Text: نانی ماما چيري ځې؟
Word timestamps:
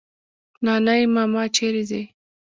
نانی 0.65 1.01
ماما 1.13 1.43
چيري 1.55 1.83
ځې؟ 1.89 2.01